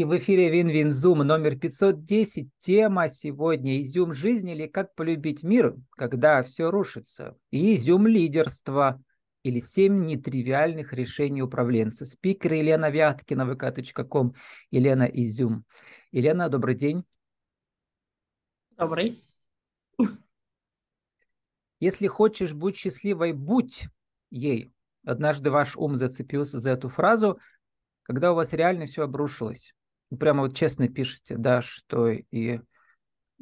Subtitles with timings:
[0.00, 2.48] И в эфире Вин-Вин-Зум номер 510.
[2.58, 8.98] Тема сегодня «Изюм жизни» или «Как полюбить мир, когда все рушится?» И «Изюм лидерства»
[9.42, 12.06] или «Семь нетривиальных решений управленца».
[12.06, 14.32] Спикер Елена Вяткина, vk.com,
[14.70, 15.66] Елена Изюм.
[16.12, 17.04] Елена, добрый день.
[18.78, 19.22] Добрый.
[21.78, 23.84] Если хочешь быть счастливой, будь
[24.30, 24.72] ей.
[25.04, 27.38] Однажды ваш ум зацепился за эту фразу,
[28.04, 29.74] когда у вас реально все обрушилось
[30.16, 32.60] прямо вот честно пишете, да, что и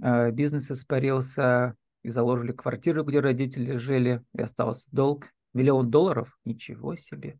[0.03, 5.29] э, бизнес испарился, и заложили квартиру, где родители жили, и остался долг.
[5.55, 6.39] Миллион долларов?
[6.45, 7.39] Ничего себе.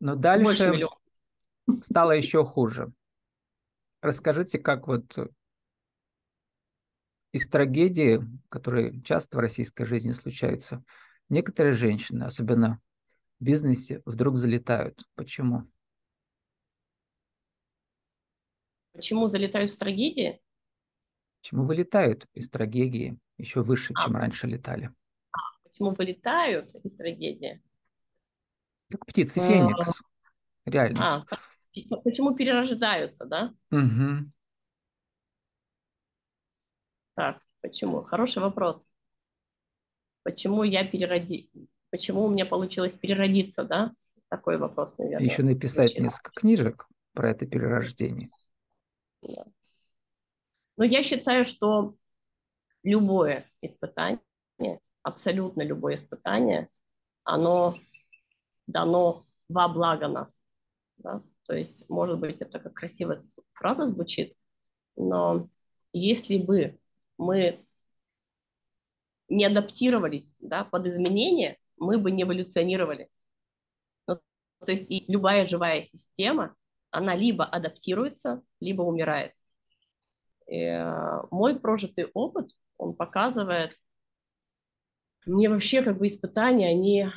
[0.00, 0.86] Но дальше
[1.82, 2.92] стало еще хуже.
[4.00, 5.18] Расскажите, как вот
[7.32, 10.84] из трагедии, которые часто в российской жизни случаются,
[11.28, 12.80] некоторые женщины, особенно
[13.40, 15.04] в бизнесе, вдруг залетают.
[15.14, 15.68] Почему?
[18.98, 20.40] Почему залетают в трагедии?
[21.40, 24.90] Почему вылетают из трагедии еще выше, а, чем раньше летали?
[25.30, 27.62] А, почему вылетают из трагедии?
[28.90, 29.88] Как птицы Феникс.
[29.88, 29.92] А,
[30.68, 31.24] Реально.
[31.30, 33.54] А, почему перерождаются, да?
[33.70, 34.32] Угу.
[37.14, 38.02] Так, почему?
[38.02, 38.88] Хороший вопрос.
[40.24, 41.52] Почему я перероди...
[41.90, 43.92] Почему у меня получилось переродиться, да?
[44.28, 45.24] Такой вопрос, наверное.
[45.24, 46.02] Еще написать Очень.
[46.02, 48.30] несколько книжек про это перерождение.
[49.22, 51.96] Но я считаю, что
[52.82, 54.20] любое испытание,
[55.02, 56.68] абсолютно любое испытание,
[57.24, 57.78] оно
[58.66, 60.42] дано во благо нас.
[60.98, 61.18] Да?
[61.46, 63.20] То есть, может быть, это как красивая
[63.54, 64.34] фраза звучит,
[64.96, 65.40] но
[65.92, 66.78] если бы
[67.16, 67.58] мы
[69.28, 73.08] не адаптировались да, под изменения, мы бы не эволюционировали.
[74.06, 74.20] Ну,
[74.60, 76.56] то есть и любая живая система,
[76.90, 79.32] она либо адаптируется, либо умирает.
[80.46, 83.76] И, э, мой прожитый опыт, он показывает,
[85.26, 87.08] мне вообще как бы испытания, они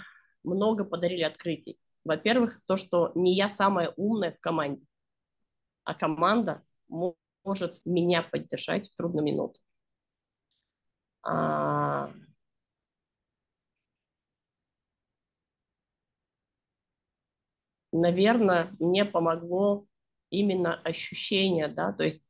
[0.43, 1.79] много подарили открытий.
[2.03, 4.85] Во-первых, то, что не я самая умная в команде,
[5.83, 6.63] а команда
[7.43, 9.59] может меня поддержать в трудную минуту.
[11.23, 12.11] А...
[17.91, 19.85] Наверное, мне помогло
[20.29, 22.23] именно ощущение, да, то есть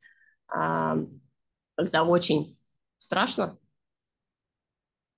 [0.48, 0.96] а,
[1.76, 2.58] когда очень
[2.98, 3.58] страшно,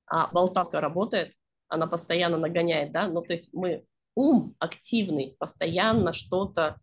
[0.06, 1.34] а болталка работает,
[1.68, 6.80] она постоянно нагоняет, да, ну, то есть мы, ум активный, постоянно что-то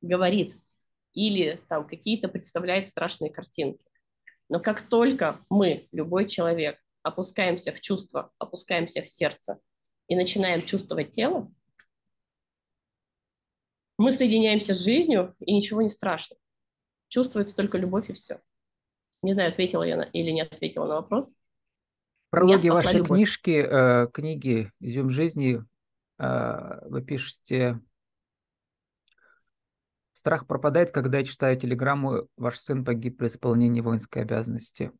[0.00, 0.56] говорит
[1.12, 3.84] или там какие-то представляет страшные картинки.
[4.48, 9.58] Но как только мы, любой человек, опускаемся в чувство, опускаемся в сердце
[10.08, 11.52] и начинаем чувствовать тело,
[14.00, 16.36] мы соединяемся с жизнью, и ничего не страшно.
[17.08, 18.40] Чувствуется только любовь и все.
[19.22, 21.34] Не знаю, ответила я на, или не ответила на вопрос.
[22.28, 23.18] В прологе вашей любовь.
[23.18, 25.62] книжки, э, книги «Изюм жизни»
[26.18, 27.78] э, вы пишете
[30.14, 34.92] «Страх пропадает, когда я читаю телеграмму, ваш сын погиб при исполнении воинской обязанности».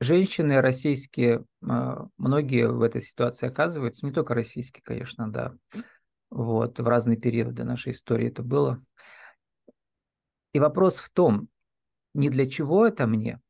[0.00, 5.54] Женщины российские, э, многие в этой ситуации оказываются, не только российские, конечно, да,
[6.30, 8.82] вот, в разные периоды нашей истории это было.
[10.52, 11.48] И вопрос в том,
[12.14, 13.40] не для чего это мне,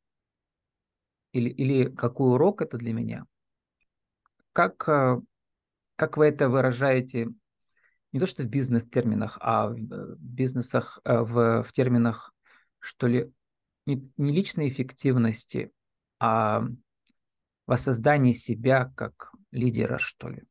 [1.33, 3.27] или, или какой урок это для меня,
[4.53, 5.21] как, э,
[5.97, 7.29] как вы это выражаете
[8.13, 12.33] не то что в бизнес-терминах, а в э, бизнесах, э, в, в терминах,
[12.79, 13.33] что ли,
[13.87, 15.73] не, не личной эффективности,
[16.19, 16.65] а
[17.67, 20.45] воссоздании себя как лидера, что ли.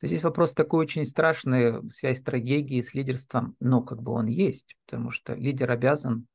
[0.00, 4.76] То здесь вопрос такой очень страшный, связь стратегии с лидерством, но как бы он есть,
[4.86, 6.26] потому что лидер обязан,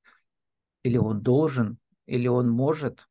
[0.83, 3.07] или он должен, или он может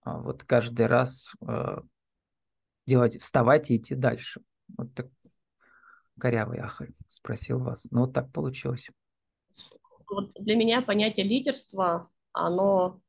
[0.00, 1.82] а, вот каждый раз э,
[2.86, 4.40] делать, вставать и идти дальше.
[4.76, 5.08] Вот так
[6.18, 7.86] корявый ахай спросил вас.
[7.90, 8.88] Ну вот так получилось.
[10.08, 13.02] Вот для меня понятие лидерства, оно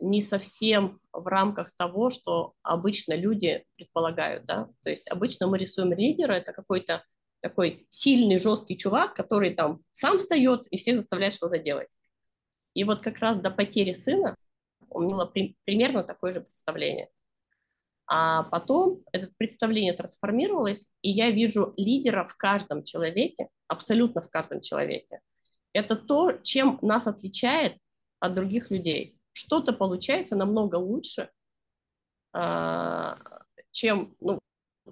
[0.00, 5.92] не совсем в рамках того, что обычно люди предполагают, да, то есть обычно мы рисуем
[5.92, 7.04] лидера, это какой-то
[7.40, 11.90] такой сильный, жесткий чувак, который там сам встает и всех заставляет что-то делать.
[12.74, 14.36] И вот как раз до потери сына
[14.90, 17.08] у меня было при, примерно такое же представление.
[18.06, 24.62] А потом это представление трансформировалось, и я вижу лидера в каждом человеке, абсолютно в каждом
[24.62, 25.20] человеке.
[25.74, 27.76] Это то, чем нас отличает
[28.18, 31.30] от других людей что-то получается намного лучше,
[32.32, 33.18] а,
[33.70, 34.40] чем ну,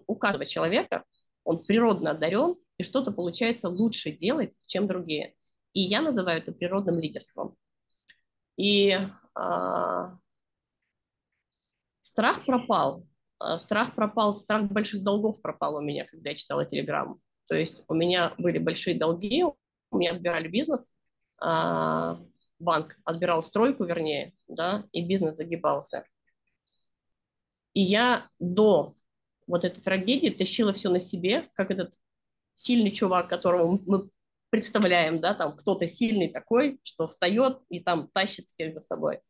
[0.06, 1.04] у каждого человека.
[1.42, 5.34] Он природно одарен, и что-то получается лучше делать, чем другие.
[5.72, 7.56] И я называю это природным лидерством.
[8.56, 8.96] И
[9.34, 10.16] а,
[12.00, 13.04] страх пропал.
[13.40, 17.18] А, страх пропал, страх больших долгов пропал у меня, когда я читала телеграмму.
[17.48, 20.94] То есть у меня были большие долги, у меня отбирали бизнес,
[21.38, 22.20] а,
[22.58, 26.06] банк отбирал стройку, вернее, да, и бизнес загибался.
[27.74, 28.94] И я до
[29.46, 31.94] вот этой трагедии тащила все на себе, как этот
[32.54, 34.10] сильный чувак, которого мы
[34.50, 39.20] представляем, да, там кто-то сильный такой, что встает и там тащит всех за собой.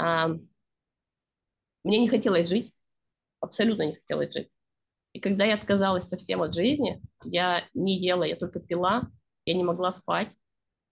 [0.00, 0.28] А,
[1.84, 2.74] мне не хотелось жить,
[3.40, 4.50] абсолютно не хотелось жить.
[5.12, 9.10] И когда я отказалась совсем от жизни, я не ела, я только пила,
[9.44, 10.30] я не могла спать,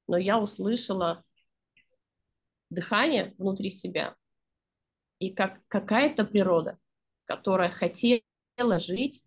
[0.09, 1.23] но я услышала
[2.71, 4.17] дыхание внутри себя,
[5.19, 6.79] и как какая-то природа,
[7.25, 9.23] которая хотела жить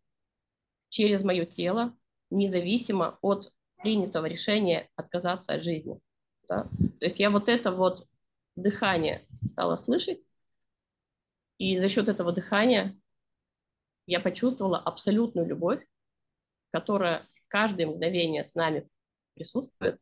[0.89, 1.95] через мое тело,
[2.30, 6.00] независимо от принятого решения отказаться от жизни.
[6.48, 6.63] Да?
[7.00, 8.07] То есть я вот это вот
[8.56, 10.19] дыхание стала слышать,
[11.57, 13.00] и за счет этого дыхания
[14.07, 15.86] я почувствовала абсолютную любовь,
[16.72, 18.89] которая каждое мгновение с нами
[19.36, 20.00] присутствует.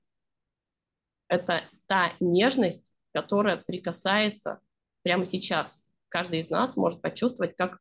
[1.29, 4.59] Это та нежность, которая прикасается
[5.03, 5.81] прямо сейчас.
[6.09, 7.79] Каждый из нас может почувствовать, как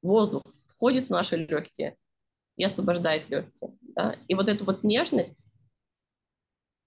[0.00, 1.96] воздух входит в наши легкие
[2.56, 3.76] и освобождает легкие.
[3.80, 4.16] Да?
[4.28, 5.44] И вот эту вот нежность,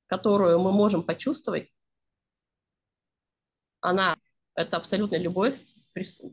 [0.08, 1.72] которую мы можем почувствовать,
[3.82, 4.18] она,
[4.56, 5.56] это абсолютно любовь,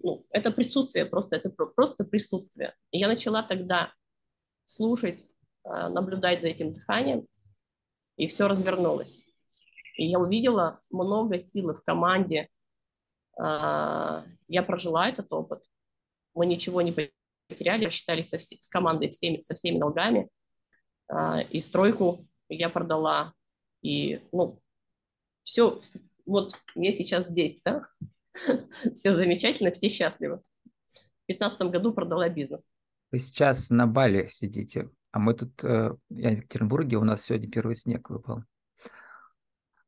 [0.02, 2.74] ну, это присутствие, просто это просто присутствие.
[2.90, 3.92] И я начала тогда
[4.64, 5.24] слушать,
[5.64, 7.26] а, наблюдать за этим дыханием,
[8.16, 9.21] и все развернулось.
[9.96, 12.48] И я увидела много силы в команде.
[13.38, 15.62] А, я прожила этот опыт.
[16.34, 16.94] Мы ничего не
[17.48, 20.28] потеряли, рассчитались со, с командой всеми, со всеми долгами.
[21.08, 23.34] А, и стройку я продала.
[23.82, 24.60] И, ну,
[25.42, 25.80] все,
[26.24, 27.86] вот я сейчас здесь, да?
[28.94, 30.36] Все замечательно, все счастливы.
[30.36, 32.66] В 2015 году продала бизнес.
[33.10, 37.50] Вы сейчас на Бали сидите, а мы тут, э, я в Екатеринбурге, у нас сегодня
[37.50, 38.44] первый снег выпал.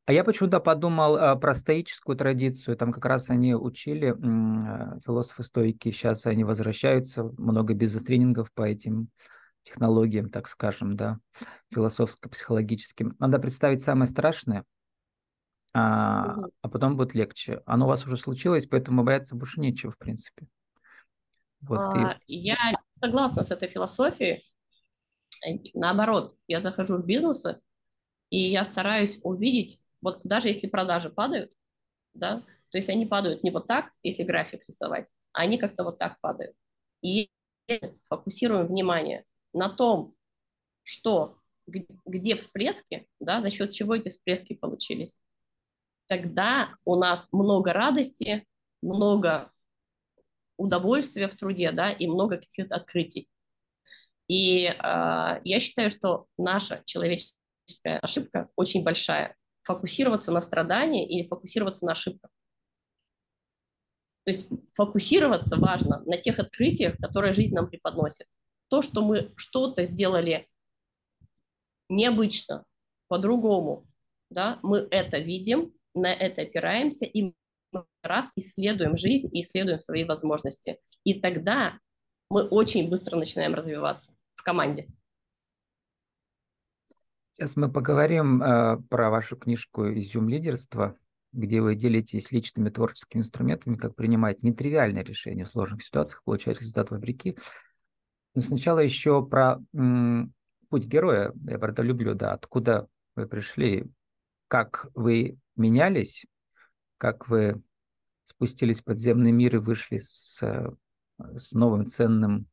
[0.05, 2.77] А я почему-то подумал э, про стоическую традицию.
[2.77, 9.09] Там как раз они учили, э, философы-стойки, сейчас они возвращаются, много бизнес-тренингов по этим
[9.63, 11.17] технологиям, так скажем, да,
[11.73, 13.15] философско-психологическим.
[13.17, 14.63] Надо представить самое страшное,
[15.73, 17.61] а, а потом будет легче.
[17.65, 20.47] Оно у вас уже случилось, поэтому бояться больше нечего, в принципе.
[21.61, 22.37] Вот, а, и...
[22.37, 22.57] Я
[22.91, 24.47] согласна с этой философией.
[25.73, 27.59] Наоборот, я захожу в бизнесы,
[28.29, 31.51] и я стараюсь увидеть вот даже если продажи падают,
[32.13, 35.97] да, то есть они падают не вот так, если график рисовать, а они как-то вот
[35.97, 36.55] так падают.
[37.01, 37.29] И
[38.09, 40.13] фокусируем внимание на том,
[40.83, 41.37] что,
[41.67, 45.17] где всплески, да, за счет чего эти всплески получились,
[46.07, 48.45] тогда у нас много радости,
[48.81, 49.51] много
[50.57, 53.29] удовольствия в труде, да, и много каких-то открытий.
[54.27, 54.71] И э,
[55.43, 62.31] я считаю, что наша человеческая ошибка очень большая фокусироваться на страдании или фокусироваться на ошибках.
[64.23, 68.27] То есть фокусироваться важно на тех открытиях, которые жизнь нам преподносит.
[68.69, 70.47] То, что мы что-то сделали
[71.89, 72.65] необычно,
[73.07, 73.87] по-другому,
[74.31, 77.33] да, мы это видим, на это опираемся, и
[77.71, 80.79] мы раз исследуем жизнь и исследуем свои возможности.
[81.03, 81.79] И тогда
[82.29, 84.87] мы очень быстро начинаем развиваться в команде.
[87.37, 90.95] Сейчас мы поговорим э, про вашу книжку «Изюм лидерства»,
[91.33, 96.91] где вы делитесь личными творческими инструментами, как принимать нетривиальные решения в сложных ситуациях, получать результат
[96.91, 97.37] вопреки.
[98.35, 100.33] Но сначала еще про м,
[100.69, 101.33] путь героя.
[101.45, 103.85] Я правда люблю, да, откуда вы пришли,
[104.47, 106.25] как вы менялись,
[106.97, 107.61] как вы
[108.23, 110.71] спустились в подземный мир и вышли с, э,
[111.37, 112.47] с новым ценным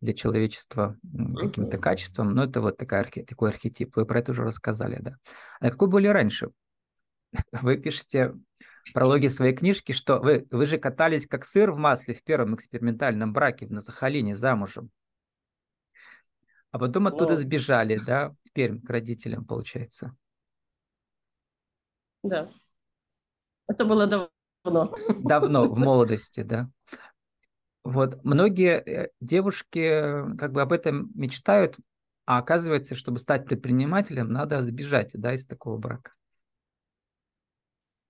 [0.00, 0.98] для человечества
[1.38, 3.96] каким-то качеством, но это вот такая, такой архетип.
[3.96, 5.16] Вы про это уже рассказали, да.
[5.60, 6.50] А какой были раньше?
[7.52, 8.34] Вы пишете
[8.84, 12.54] в прологе своей книжки, что вы, вы же катались как сыр в масле в первом
[12.54, 14.90] экспериментальном браке на Сахалине замужем.
[16.70, 17.38] А потом оттуда но...
[17.38, 20.14] сбежали, да, в Пермь к родителям, получается.
[22.22, 22.50] Да.
[23.68, 24.94] Это было давно.
[25.20, 26.68] Давно, в молодости, да.
[27.84, 31.76] Вот многие э, девушки э, как бы об этом мечтают,
[32.24, 36.14] а оказывается, чтобы стать предпринимателем, надо сбежать да, из такого брака.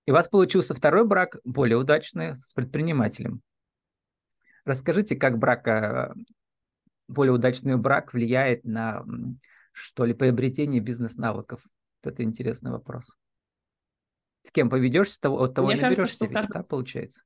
[0.05, 3.41] И у вас получился второй брак, более удачный, с предпринимателем.
[4.63, 6.13] Расскажите, как брак э,
[7.09, 9.03] более удачный брак влияет на,
[9.73, 11.61] что ли, приобретение бизнес-навыков?
[12.01, 13.15] Вот это интересный вопрос.
[14.43, 16.53] С кем поведешься, от того Мне наберешься, кажется, ведь, каждый...
[16.53, 17.21] да, получается?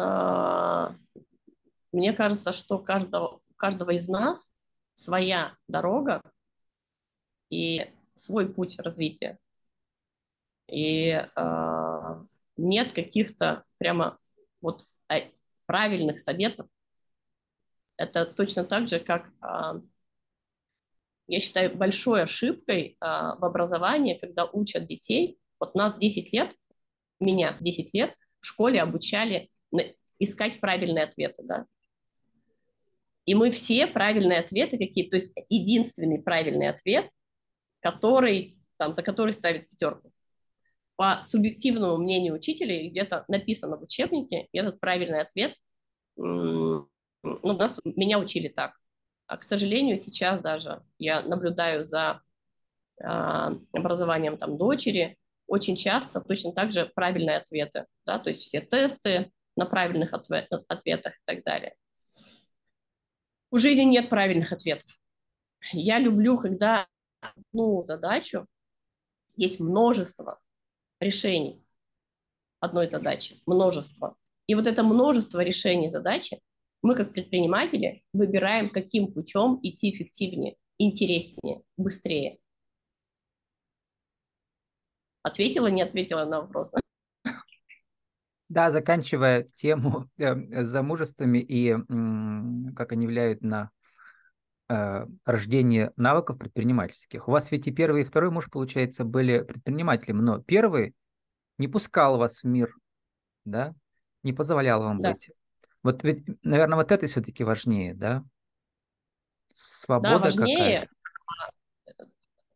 [0.00, 0.94] А,
[1.92, 4.50] мне кажется, что каждого, у каждого из нас
[4.94, 6.22] своя дорога
[7.50, 9.38] и свой путь развития.
[10.68, 12.16] И э,
[12.56, 14.16] нет каких-то прямо
[14.60, 15.30] вот э,
[15.66, 16.68] правильных советов.
[17.96, 19.80] Это точно так же, как э,
[21.26, 25.38] я считаю большой ошибкой э, в образовании, когда учат детей.
[25.58, 26.54] Вот нас 10 лет,
[27.18, 29.48] меня 10 лет в школе обучали
[30.18, 31.66] искать правильные ответы, да.
[33.26, 37.08] И мы все правильные ответы какие, то есть единственный правильный ответ,
[37.80, 40.08] который, там, за который ставит пятерку.
[40.96, 45.54] По субъективному мнению учителей, где-то написано в учебнике, этот правильный ответ,
[46.16, 46.88] ну,
[47.22, 48.72] нас, меня учили так.
[49.26, 52.20] А, к сожалению, сейчас даже я наблюдаю за
[53.00, 58.60] э, образованием там дочери, очень часто точно так же правильные ответы, да, то есть все
[58.60, 61.74] тесты на правильных ответ, ответах и так далее.
[63.50, 64.90] У жизни нет правильных ответов.
[65.72, 66.86] Я люблю, когда
[67.20, 68.46] одну задачу
[69.36, 70.40] есть множество
[71.00, 71.64] решений
[72.60, 74.16] одной задачи, множество.
[74.46, 76.40] И вот это множество решений задачи
[76.82, 82.38] мы, как предприниматели, выбираем, каким путем идти эффективнее, интереснее, быстрее.
[85.22, 86.72] Ответила, не ответила на вопрос?
[88.50, 91.72] Да, заканчивая тему э, замужествами и
[92.74, 93.70] как они влияют на
[94.68, 97.28] э, рождение навыков предпринимательских.
[97.28, 100.96] У вас ведь и первый, и второй муж, получается, были предпринимателем, но первый
[101.58, 102.74] не пускал вас в мир,
[103.44, 103.72] да,
[104.24, 105.12] не позволял вам да.
[105.12, 105.30] быть.
[105.84, 108.24] Вот ведь, наверное, вот это все-таки важнее, да?
[109.52, 110.84] Свобода да, важнее.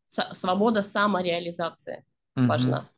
[0.06, 2.46] Свобода самореализации угу.
[2.46, 2.88] важна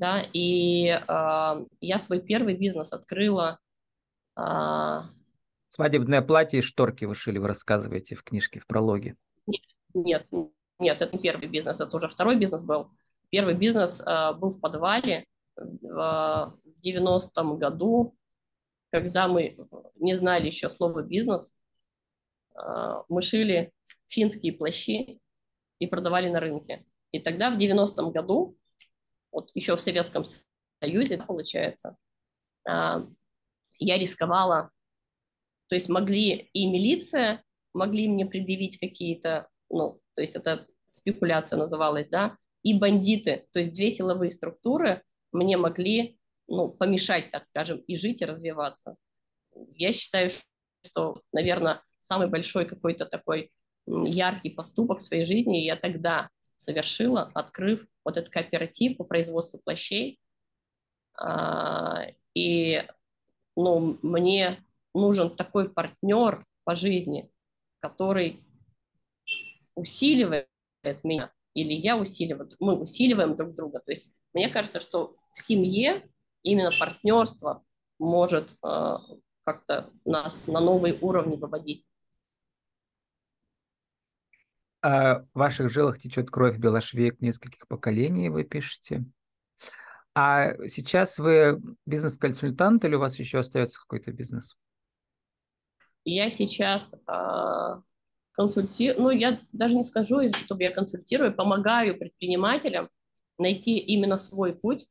[0.00, 3.58] да, и э, я свой первый бизнес открыла.
[4.34, 5.02] Э,
[5.68, 9.16] Свадебное платье и шторки вы шили, вы рассказываете в книжке, в прологе.
[9.46, 10.26] Нет, нет,
[10.78, 12.90] нет, это не первый бизнес, это уже второй бизнес был.
[13.28, 18.16] Первый бизнес э, был в подвале в, в 90-м году,
[18.90, 19.58] когда мы
[19.96, 21.54] не знали еще слова бизнес.
[22.56, 23.70] Э, мы шили
[24.08, 25.20] финские плащи
[25.78, 26.86] и продавали на рынке.
[27.12, 28.56] И тогда в 90-м году
[29.32, 30.24] вот еще в Советском
[30.82, 31.96] Союзе, получается,
[32.68, 33.06] а,
[33.78, 34.70] я рисковала,
[35.68, 42.08] то есть могли и милиция, могли мне предъявить какие-то, ну, то есть это спекуляция называлась,
[42.08, 46.18] да, и бандиты, то есть две силовые структуры мне могли,
[46.48, 48.96] ну, помешать, так скажем, и жить, и развиваться.
[49.74, 50.30] Я считаю,
[50.84, 53.52] что, наверное, самый большой какой-то такой
[53.86, 60.18] яркий поступок в своей жизни я тогда совершила, открыв вот этот кооператив по производству плащей.
[61.14, 62.82] А, и
[63.56, 64.64] ну, мне
[64.94, 67.30] нужен такой партнер по жизни,
[67.80, 68.44] который
[69.74, 70.48] усиливает
[71.04, 73.80] меня, или я усиливаю, мы усиливаем друг друга.
[73.80, 76.08] То есть мне кажется, что в семье
[76.42, 77.64] именно партнерство
[77.98, 78.96] может э,
[79.44, 81.86] как-то нас на новые уровни выводить.
[84.82, 89.04] А в ваших жилах течет кровь белошвейк нескольких поколений, вы пишете.
[90.14, 94.56] А сейчас вы бизнес-консультант или у вас еще остается какой-то бизнес?
[96.04, 97.80] Я сейчас э,
[98.32, 102.88] консультирую, ну я даже не скажу, чтобы я консультирую, помогаю предпринимателям
[103.38, 104.88] найти именно свой путь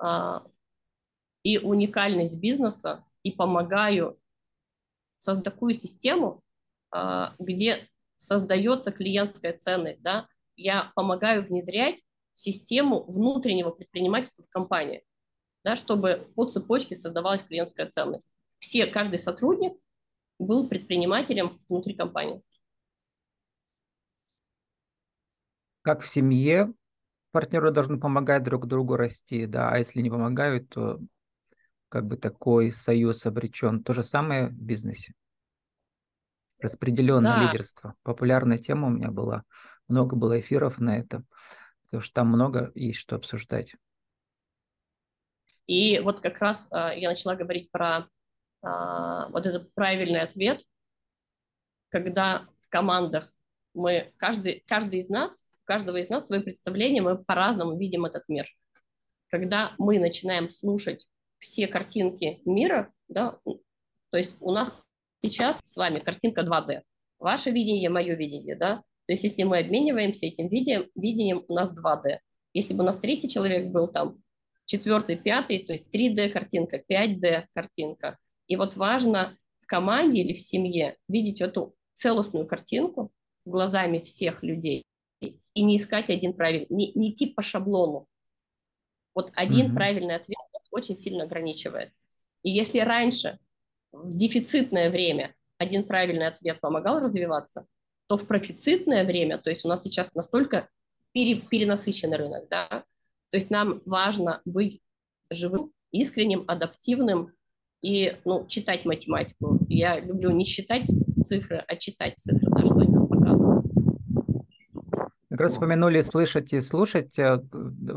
[0.00, 0.40] э,
[1.42, 4.18] и уникальность бизнеса, и помогаю
[5.16, 6.42] создать такую систему,
[7.38, 7.86] где
[8.20, 15.02] создается клиентская ценность, да, я помогаю внедрять систему внутреннего предпринимательства в компании,
[15.64, 18.30] да, чтобы по цепочке создавалась клиентская ценность.
[18.58, 19.72] Все, каждый сотрудник
[20.38, 22.42] был предпринимателем внутри компании.
[25.80, 26.74] Как в семье
[27.32, 31.00] партнеры должны помогать друг другу расти, да, а если не помогают, то
[31.88, 33.82] как бы такой союз обречен.
[33.82, 35.14] То же самое в бизнесе
[36.62, 37.44] распределенное да.
[37.44, 37.94] лидерство.
[38.02, 39.44] Популярная тема у меня была.
[39.88, 41.24] Много было эфиров на это,
[41.82, 43.74] потому что там много есть что обсуждать.
[45.66, 48.08] И вот как раз э, я начала говорить про
[48.62, 48.66] э,
[49.30, 50.64] вот этот правильный ответ,
[51.90, 53.32] когда в командах
[53.74, 58.28] мы, каждый, каждый из нас, у каждого из нас свое представление, мы по-разному видим этот
[58.28, 58.46] мир.
[59.28, 61.06] Когда мы начинаем слушать
[61.38, 64.89] все картинки мира, да, то есть у нас
[65.22, 66.82] сейчас с вами картинка 2D.
[67.18, 68.82] Ваше видение, мое видение, да?
[69.06, 72.18] То есть если мы обмениваемся этим видением, видением у нас 2D.
[72.52, 74.22] Если бы у нас третий человек был там,
[74.66, 78.18] четвертый, пятый, то есть 3D картинка, 5D картинка.
[78.46, 83.10] И вот важно в команде или в семье видеть эту целостную картинку
[83.44, 84.84] глазами всех людей
[85.20, 88.06] и не искать один правильный, не, не идти по шаблону.
[89.14, 89.74] Вот один mm-hmm.
[89.74, 90.38] правильный ответ
[90.70, 91.92] очень сильно ограничивает.
[92.42, 93.38] И если раньше
[93.92, 97.66] в дефицитное время один правильный ответ помогал развиваться,
[98.06, 100.68] то в профицитное время, то есть у нас сейчас настолько
[101.12, 102.84] пере, перенасыщенный рынок, да,
[103.30, 104.80] то есть нам важно быть
[105.30, 107.32] живым, искренним, адаптивным
[107.82, 109.58] и ну, читать математику.
[109.68, 110.86] Я люблю не считать
[111.24, 113.66] цифры, а читать цифры, да, что они нам показывают.
[115.30, 117.18] Как раз упомянули слышать и слушать.
[117.18, 117.40] Э,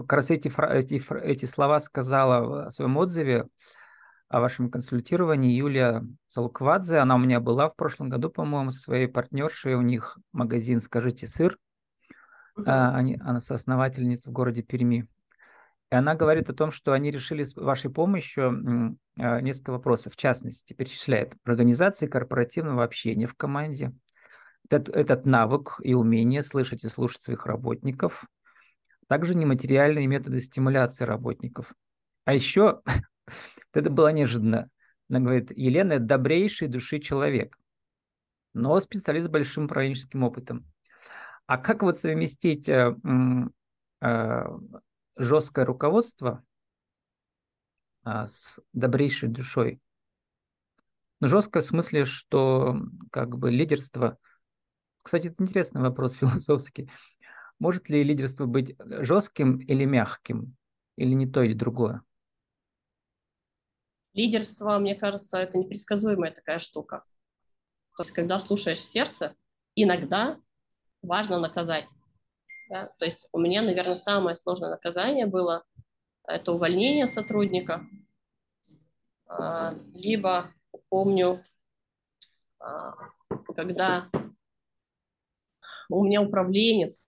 [0.02, 3.48] как раз эти, эти, эти слова сказала в своем отзыве
[4.34, 6.98] о вашем консультировании Юлия Салуквадзе.
[6.98, 9.76] Она у меня была в прошлом году, по-моему, со своей партнершей.
[9.76, 11.60] У них магазин «Скажите сыр».
[12.58, 12.64] Uh-huh.
[12.66, 15.08] Они, она соосновательница в городе Перми.
[15.92, 20.14] И она говорит о том, что они решили с вашей помощью а, несколько вопросов.
[20.14, 23.94] В частности, перечисляет организации корпоративного общения в команде,
[24.68, 28.26] этот, этот навык и умение слышать и слушать своих работников,
[29.08, 31.76] также нематериальные методы стимуляции работников.
[32.26, 32.82] А еще
[33.74, 34.70] Это было неожиданно.
[35.10, 37.58] Она говорит, Елена– добрейший души человек,
[38.54, 40.66] но специалист с большим управленческим опытом.
[41.46, 42.96] А как вот совместить э,
[44.02, 44.44] э,
[45.18, 46.44] жесткое руководство
[48.06, 49.82] э, с добрейшей душой?
[51.20, 54.18] Ну, жесткое в смысле, что как бы лидерство...
[55.02, 56.90] Кстати, это интересный вопрос философский.
[57.60, 60.56] Может ли лидерство быть жестким или мягким?
[60.96, 62.04] Или не то, или другое?
[64.14, 67.04] Лидерство, мне кажется, это непредсказуемая такая штука.
[67.96, 69.36] То есть, когда слушаешь сердце,
[69.76, 70.40] иногда
[71.02, 71.88] важно наказать.
[72.70, 72.88] Да?
[72.98, 75.64] То есть у меня, наверное, самое сложное наказание было
[76.26, 77.86] это увольнение сотрудника,
[79.28, 80.52] а, либо
[80.90, 81.44] помню,
[82.60, 82.94] а,
[83.56, 84.10] когда
[85.90, 87.04] у меня управленец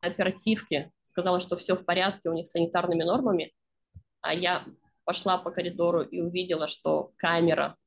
[0.00, 3.52] оперативки сказала, что все в порядке у них с санитарными нормами,
[4.20, 4.64] а я
[5.06, 7.78] пошла по коридору и увидела, что камера,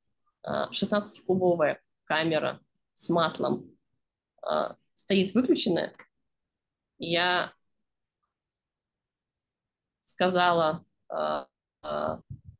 [0.44, 2.62] 16-кубовая а, камера
[2.94, 3.78] с маслом
[4.42, 5.94] а, стоит выключенная,
[6.98, 7.54] я
[10.06, 11.46] сказала, а,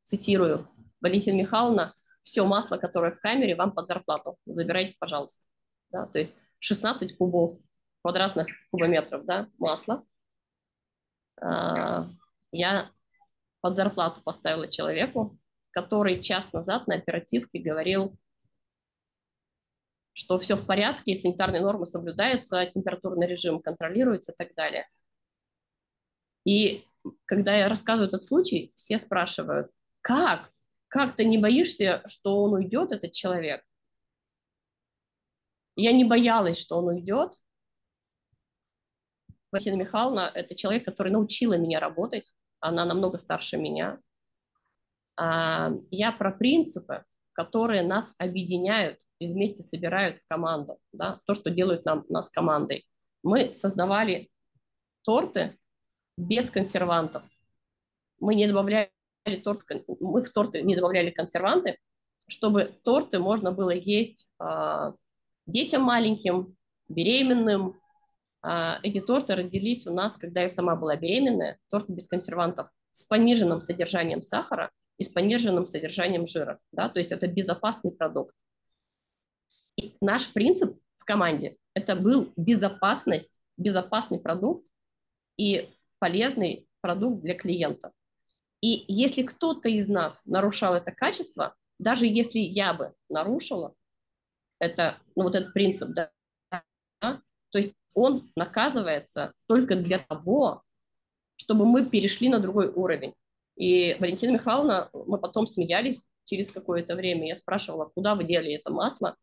[0.02, 0.68] цитирую,
[1.00, 4.36] Валентина Михайловна, все масло, которое в камере, вам под зарплату.
[4.44, 5.42] Забирайте, пожалуйста.
[5.88, 7.58] Да, то есть 16 кубов,
[8.02, 10.04] квадратных кубометров да, масла.
[12.52, 12.90] Я
[13.60, 15.38] под зарплату поставила человеку,
[15.70, 18.16] который час назад на оперативке говорил,
[20.12, 24.88] что все в порядке, санитарные нормы соблюдаются, температурный режим контролируется и так далее.
[26.44, 26.84] И
[27.26, 29.70] когда я рассказываю этот случай, все спрашивают,
[30.00, 30.50] как?
[30.88, 33.64] Как ты не боишься, что он уйдет, этот человек?
[35.76, 37.34] Я не боялась, что он уйдет.
[39.52, 43.98] Василина Михайловна– это человек, который научила меня работать она намного старше меня.
[45.16, 51.50] А, я про принципы, которые нас объединяют и вместе собирают в команду, да, то, что
[51.50, 52.86] делают нам, нас командой.
[53.22, 54.30] Мы создавали
[55.02, 55.58] торты
[56.16, 57.22] без консервантов.
[58.18, 58.90] Мы не добавляли
[59.44, 59.62] торт,
[60.00, 61.78] мы в торты не добавляли консерванты,
[62.28, 64.92] чтобы торты можно было есть э,
[65.46, 66.56] детям маленьким,
[66.88, 67.79] беременным, а,
[68.42, 73.60] эти торты родились у нас, когда я сама была беременная, торты без консервантов с пониженным
[73.60, 76.58] содержанием сахара и с пониженным содержанием жира.
[76.72, 76.88] Да?
[76.88, 78.34] То есть это безопасный продукт.
[79.76, 84.68] И наш принцип в команде– это был безопасность, безопасный продукт
[85.36, 87.92] и полезный продукт для клиента.
[88.60, 93.74] И если кто-то из нас нарушал это качество, даже если я бы нарушила
[94.58, 96.10] это, ну, вот этот принцип, да,
[97.50, 100.62] то есть он наказывается только для того,
[101.36, 103.14] чтобы мы перешли на другой уровень.
[103.56, 107.28] И Валентина Михайловна, мы потом смеялись через какое-то время.
[107.28, 109.16] Я спрашивала, куда вы дели это масло?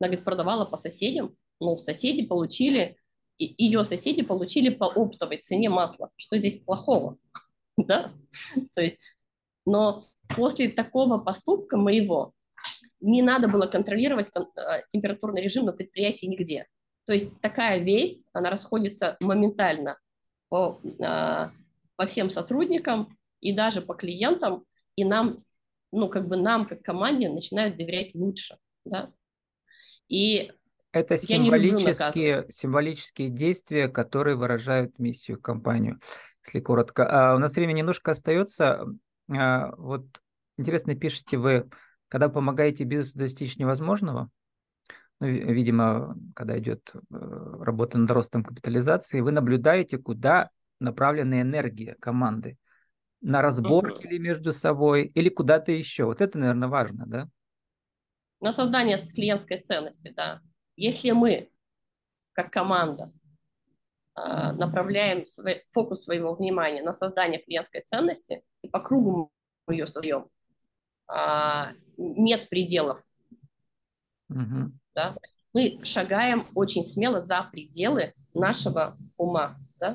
[0.00, 1.36] Она говорит, продавала по соседям.
[1.60, 2.96] Ну, соседи получили,
[3.38, 6.10] ее соседи получили по оптовой цене масла.
[6.16, 7.18] Что здесь плохого?
[7.78, 8.12] Да?
[8.74, 8.98] То есть,
[9.64, 10.02] но
[10.36, 12.34] после такого поступка моего
[13.00, 16.66] не надо было контролировать э, температурный режим на предприятии нигде.
[17.04, 19.98] То есть такая весть, она расходится моментально
[20.48, 21.50] по, а,
[21.96, 24.64] по всем сотрудникам и даже по клиентам,
[24.96, 25.36] и нам,
[25.90, 29.10] ну, как бы нам, как команде, начинают доверять лучше, да.
[30.08, 30.52] И
[30.92, 35.98] это символические, символические действия, которые выражают миссию компанию,
[36.44, 37.08] если коротко.
[37.08, 38.86] А у нас время немножко остается.
[39.34, 40.04] А, вот
[40.58, 41.70] интересно, пишете вы,
[42.08, 44.30] когда помогаете бизнесу достичь невозможного,
[45.22, 46.98] ну, видимо, когда идет э,
[47.60, 52.58] работа над ростом капитализации, вы наблюдаете, куда направлена энергия команды.
[53.20, 56.06] На разборки ли между собой или куда-то еще.
[56.06, 57.28] Вот это, наверное, важно, да?
[58.40, 60.40] На создание клиентской ценности, да.
[60.74, 61.52] Если мы,
[62.32, 63.12] как команда,
[64.14, 69.30] а, направляем свой, фокус своего внимания на создание клиентской ценности и по кругу
[69.68, 70.26] мы ее создаем,
[71.06, 73.00] а, нет пределов.
[74.28, 74.81] Угу.
[74.94, 75.12] Да?
[75.52, 79.50] Мы шагаем очень смело за пределы нашего ума.
[79.80, 79.94] Да?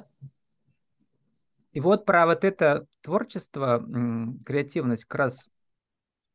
[1.73, 3.83] И вот про вот это творчество,
[4.45, 5.49] креативность, как раз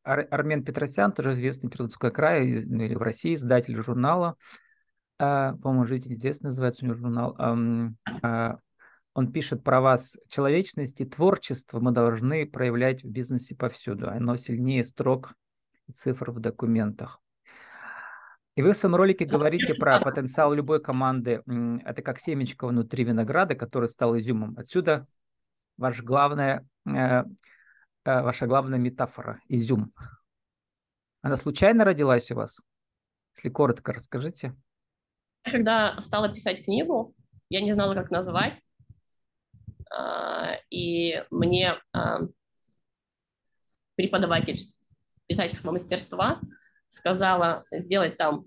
[0.03, 4.35] Ар- Армен Петросян, тоже известный Пермский край, ну, или в России, издатель журнала,
[5.19, 8.59] а, по-моему, «Жить интересно» называется у него журнал, а,
[9.13, 14.83] он пишет про вас, человечность и творчество мы должны проявлять в бизнесе повсюду, оно сильнее
[14.83, 15.33] строк
[15.87, 17.22] и цифр в документах.
[18.55, 21.41] И вы в своем ролике говорите про потенциал любой команды.
[21.85, 24.55] Это как семечко внутри винограда, который стал изюмом.
[24.57, 25.01] Отсюда
[25.77, 27.23] ваш главная, э, э,
[28.03, 29.91] ваша главная метафора– изюм.
[31.21, 32.61] Она случайно родилась у вас?
[33.35, 34.55] Если коротко расскажите.
[35.43, 37.07] Когда стала писать книгу,
[37.49, 38.53] я не знала, как назвать.
[39.89, 42.19] А, и мне а,
[43.95, 44.59] преподаватель
[45.27, 46.39] писательского мастерства
[46.93, 48.43] сказала сделать там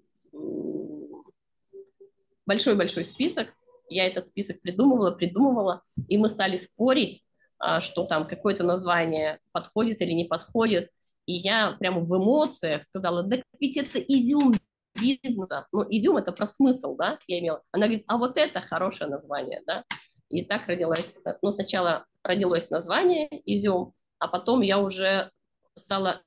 [2.46, 3.48] большой-большой список.
[3.90, 7.22] Я этот список придумывала, придумывала, и мы стали спорить,
[7.58, 10.90] а, что там какое-то название подходит или не подходит.
[11.26, 14.54] И я прямо в эмоциях сказала, да ведь это изюм
[14.94, 15.66] бизнеса.
[15.72, 17.62] Ну, изюм– это про смысл, да, я имела.
[17.72, 19.84] Она говорит, а вот это хорошее название, да.
[20.28, 25.30] И так родилось, ну, сначала родилось название изюм, а потом я уже
[25.74, 26.22] стала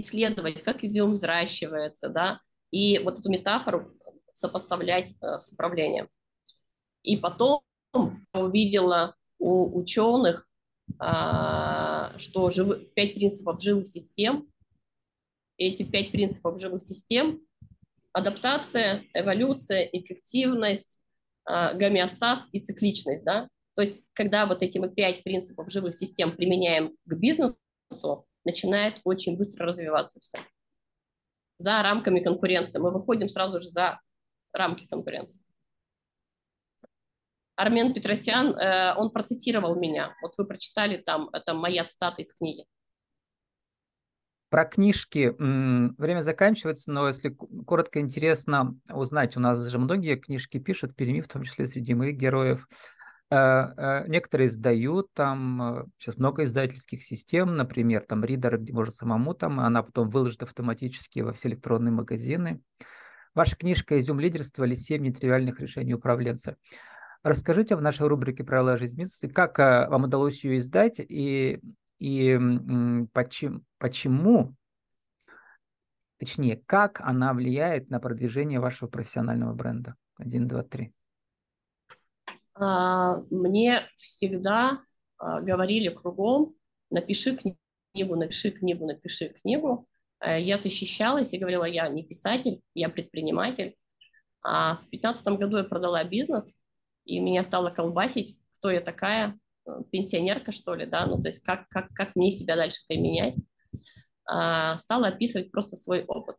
[0.00, 3.92] исследовать, как изюм взращивается, да, и вот эту метафору
[4.32, 6.08] сопоставлять э, с управлением.
[7.02, 7.62] И потом
[8.32, 10.48] увидела у ученых,
[11.00, 14.48] э, что живы, пять принципов живых систем,
[15.56, 17.40] эти пять принципов живых систем–
[18.12, 21.00] адаптация, эволюция, эффективность,
[21.48, 26.36] э, гомеостаз и цикличность, да, то есть, когда вот эти мы пять принципов живых систем
[26.36, 30.38] применяем к бизнесу, начинает очень быстро развиваться все.
[31.58, 32.78] За рамками конкуренции.
[32.78, 34.00] Мы выходим сразу же за
[34.52, 35.42] рамки конкуренции.
[37.56, 40.14] Армен Петросян, э, он процитировал меня.
[40.22, 42.64] Вот вы прочитали там, это моя цитата из книги.
[44.48, 45.34] Про книжки.
[45.38, 51.28] Время заканчивается, но если коротко интересно узнать, у нас же многие книжки пишут, Переми, в
[51.28, 52.66] том числе среди моих героев.
[53.32, 59.34] Э, э, некоторые издают, там сейчас э, много издательских систем, например, там Reader, можно самому
[59.34, 62.60] там, она потом выложит автоматически во все электронные магазины.
[63.32, 64.64] Ваша книжка «Изюм лидерства.
[64.64, 66.56] или семь нетривиальных решений управленца».
[67.22, 71.60] Расскажите в нашей рубрике «Правила жизни бизнеса», как вам удалось ее издать и,
[72.00, 72.36] и
[73.12, 74.56] почему, почему,
[76.18, 79.94] точнее, как она влияет на продвижение вашего профессионального бренда?
[80.16, 80.92] Один, два, три.
[82.60, 84.82] А, мне всегда
[85.18, 86.54] а, говорили кругом,
[86.90, 89.88] напиши книгу, напиши книгу, напиши книгу.
[90.18, 93.76] А, я защищалась и говорила, я не писатель, я предприниматель.
[94.42, 96.58] А в 2015 году я продала бизнес,
[97.04, 101.42] и меня стало колбасить, кто я такая, э, пенсионерка, что ли, да, ну, то есть
[101.42, 103.34] как, как, как мне себя дальше применять.
[104.24, 106.36] Стала описывать просто свой опыт.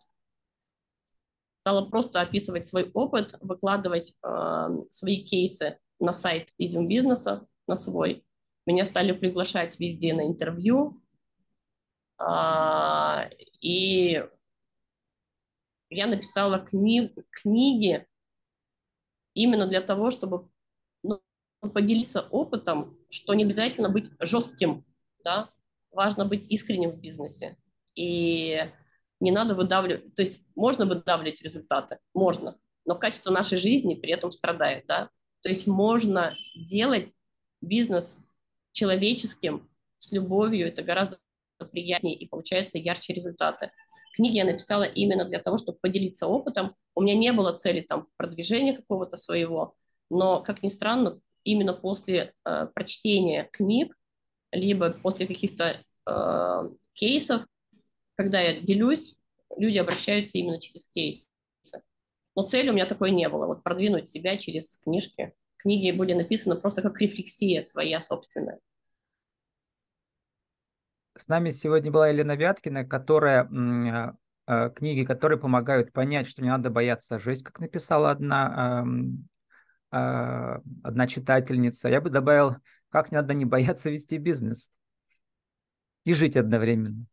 [1.60, 8.26] Стала просто описывать свой опыт, выкладывать э, свои кейсы на сайт Изюм бизнеса, на свой.
[8.66, 11.02] Меня стали приглашать везде на интервью.
[12.18, 14.24] А, и
[15.90, 18.06] я написала кни книги
[19.34, 20.50] именно для того, чтобы
[21.04, 21.22] ну,
[21.62, 24.86] поделиться опытом, что не обязательно быть жестким,
[25.24, 25.52] да,
[25.92, 27.58] важно быть искренним в бизнесе.
[27.96, 28.60] И
[29.20, 34.32] не надо выдавливать, то есть можно выдавливать результаты, можно, но качество нашей жизни при этом
[34.32, 35.10] страдает, да.
[35.42, 37.14] То есть можно делать
[37.62, 38.18] бизнес
[38.72, 41.20] человеческим, с любовью, это гораздо
[41.72, 43.72] приятнее и получаются ярче результаты.
[44.14, 46.76] Книги я написала именно для того, чтобы поделиться опытом.
[46.96, 49.76] У меня не было цели там продвижения какого-то своего,
[50.10, 53.96] но, как ни странно, именно после э, прочтения книг,
[54.52, 57.46] либо после каких-то э, кейсов,
[58.16, 59.16] когда я делюсь,
[59.58, 61.28] люди обращаются именно через кейсы.
[62.36, 65.34] Но цели у меня такой не было, вот продвинуть себя через книжки.
[65.58, 68.60] Книги были написаны просто как рефлексия своя собственная.
[71.16, 74.16] С нами сегодня была Елена Вяткина, которая а,
[74.48, 78.86] а, книги, которые помогают понять, что не надо бояться жить, как написала одна,
[79.92, 81.90] а, одна читательница.
[81.90, 82.56] Я бы добавил,
[82.90, 84.72] как не надо не бояться вести бизнес
[86.06, 87.06] и жить одновременно.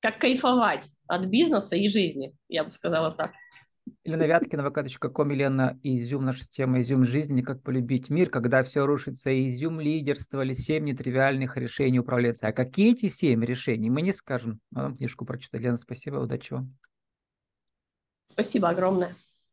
[0.00, 3.32] Как кайфовать от бизнеса и жизни, я бы сказала так.
[4.08, 9.30] Елена Вяткина, vk.com, Елена Изюм, наша тема Изюм жизни, как полюбить мир, когда все рушится,
[9.30, 12.46] Изюм лидерство или семь нетривиальных решений управляться.
[12.46, 14.60] А какие эти семь решений, мы не скажем.
[14.70, 15.64] Вам книжку прочитали.
[15.64, 16.74] Лена, спасибо, удачи вам.
[18.24, 19.14] Спасибо огромное.